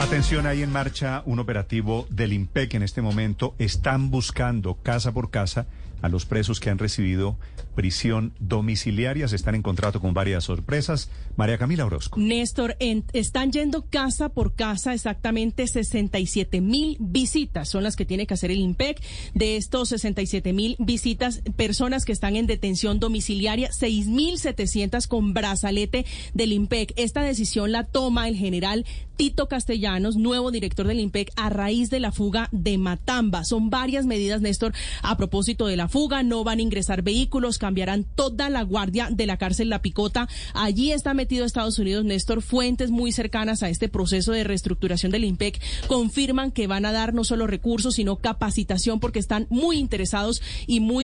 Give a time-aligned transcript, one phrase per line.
[0.00, 3.54] Atención, hay en marcha un operativo del IMPEC en este momento.
[3.58, 5.66] Están buscando casa por casa
[6.04, 7.38] a los presos que han recibido
[7.74, 9.26] prisión domiciliaria.
[9.26, 11.08] Se están en contrato con varias sorpresas.
[11.36, 12.20] María Camila Orozco.
[12.20, 12.76] Néstor,
[13.14, 18.50] están yendo casa por casa, exactamente 67 mil visitas son las que tiene que hacer
[18.50, 19.00] el IMPEC.
[19.32, 25.32] De estos 67 mil visitas, personas que están en detención domiciliaria, 6 mil 700 con
[25.32, 26.92] brazalete del IMPEC.
[26.96, 28.84] Esta decisión la toma el general
[29.16, 33.44] Tito Castellanos, nuevo director del IMPEC, a raíz de la fuga de Matamba.
[33.44, 36.24] Son varias medidas, Néstor, a propósito de la fuga.
[36.24, 40.28] No van a ingresar vehículos, cambiarán toda la guardia de la cárcel La Picota.
[40.52, 42.42] Allí está metido Estados Unidos, Néstor.
[42.42, 47.14] Fuentes muy cercanas a este proceso de reestructuración del IMPEC confirman que van a dar
[47.14, 51.03] no solo recursos, sino capacitación porque están muy interesados y muy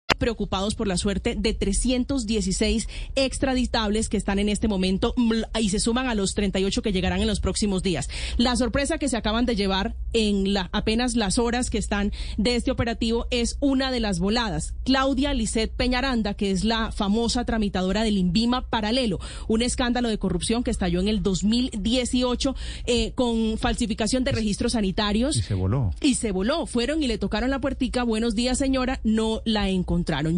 [0.21, 5.15] Preocupados por la suerte de 316 extraditables que están en este momento
[5.59, 8.07] y se suman a los 38 que llegarán en los próximos días.
[8.37, 12.55] La sorpresa que se acaban de llevar en la, apenas las horas que están de
[12.55, 14.75] este operativo es una de las voladas.
[14.83, 20.63] Claudia Lisset Peñaranda, que es la famosa tramitadora del INVIMA paralelo, un escándalo de corrupción
[20.63, 25.35] que estalló en el 2018 eh, con falsificación de registros sanitarios.
[25.35, 25.95] Y se voló.
[25.99, 26.67] Y se voló.
[26.67, 28.03] Fueron y le tocaron la puertica.
[28.03, 28.99] Buenos días, señora.
[29.03, 29.71] No la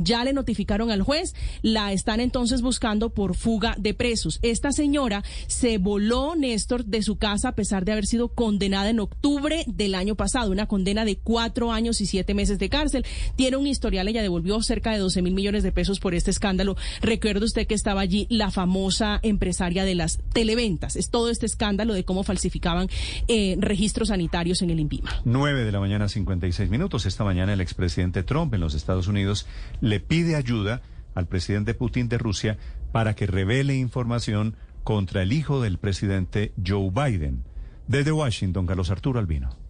[0.04, 4.40] Ya le notificaron al juez, la están entonces buscando por fuga de presos.
[4.44, 9.00] Esta señora se voló, Néstor, de su casa a pesar de haber sido condenada en
[9.00, 13.06] octubre del año pasado, una condena de cuatro años y siete meses de cárcel.
[13.36, 16.76] Tiene un historial, ella devolvió cerca de 12 mil millones de pesos por este escándalo.
[17.02, 20.96] Recuerda usted que estaba allí la famosa empresaria de las televentas.
[20.96, 22.90] Es todo este escándalo de cómo falsificaban
[23.28, 25.22] eh, registros sanitarios en el INVIMA.
[25.26, 27.08] 9 de la mañana, 56 minutos.
[27.08, 29.48] Esta mañana el expresidente Trump en los Estados Unidos
[29.82, 30.82] le pide ayuda
[31.16, 32.58] al presidente Putin de Rusia
[32.92, 37.44] para que revele información contra el hijo del presidente Joe Biden.
[37.88, 39.63] Desde Washington, Carlos Arturo Albino.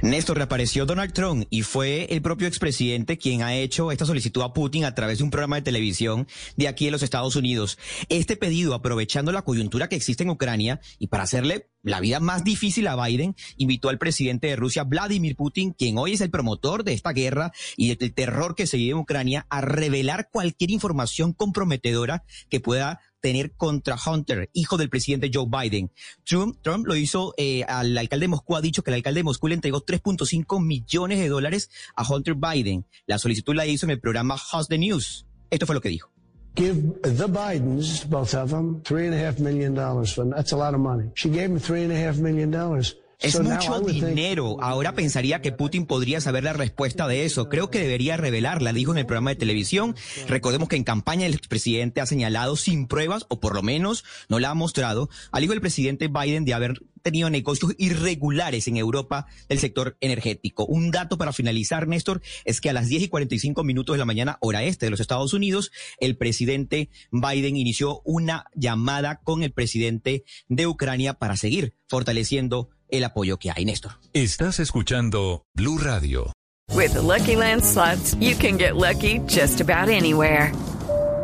[0.00, 4.52] Néstor, reapareció Donald Trump y fue el propio expresidente quien ha hecho esta solicitud a
[4.52, 7.78] Putin a través de un programa de televisión de aquí en los Estados Unidos.
[8.08, 12.44] Este pedido, aprovechando la coyuntura que existe en Ucrania y para hacerle la vida más
[12.44, 16.84] difícil a Biden, invitó al presidente de Rusia, Vladimir Putin, quien hoy es el promotor
[16.84, 21.32] de esta guerra y del terror que se vive en Ucrania, a revelar cualquier información
[21.32, 25.90] comprometedora que pueda tener contra Hunter, hijo del presidente Joe Biden.
[26.24, 29.24] Trump, Trump lo hizo eh, al alcalde de Moscú, ha dicho que el alcalde de
[29.24, 32.86] Moscú le entregó 3.5 millones de dólares a Hunter Biden.
[33.06, 35.26] La solicitud la hizo en el programa House the News.
[35.50, 36.10] Esto fue lo que dijo.
[36.56, 40.74] Give the Bidens, both of them, three and a half million for that's a lot
[40.74, 41.08] of money.
[41.14, 42.96] She gave him three and a half million dollars.
[43.20, 44.62] Es mucho dinero.
[44.62, 47.48] Ahora pensaría que Putin podría saber la respuesta de eso.
[47.48, 49.96] Creo que debería revelarla, dijo en el programa de televisión.
[50.28, 54.38] Recordemos que en campaña el expresidente ha señalado sin pruebas, o por lo menos no
[54.38, 59.26] la ha mostrado, al hijo del presidente Biden de haber tenido negocios irregulares en Europa
[59.48, 60.64] del sector energético.
[60.66, 64.04] Un dato para finalizar, Néstor, es que a las 10 y 45 minutos de la
[64.04, 69.52] mañana, hora este de los Estados Unidos, el presidente Biden inició una llamada con el
[69.52, 73.92] presidente de Ucrania para seguir fortaleciendo el apoyo que hay, Néstor.
[74.12, 76.32] Estás escuchando Blue Radio.
[76.74, 80.52] With the Lucky Land slots, you can get lucky just about anywhere.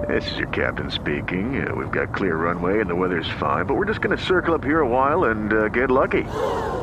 [0.08, 1.66] This is your captain speaking.
[1.66, 4.55] Uh, we've got clear runway and the weather's fine, but we're just going to circle
[4.55, 6.25] up here a while and uh, get lucky.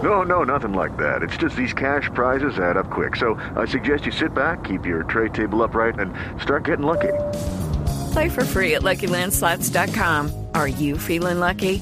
[0.02, 1.22] No, no, nothing like that.
[1.22, 3.16] It's just these cash prizes add up quick.
[3.16, 7.14] So I suggest you sit back, keep your tray table upright, and start getting lucky.
[8.14, 10.48] Play for free at LuckyLandSlots.com.
[10.56, 11.82] Are you feeling lucky?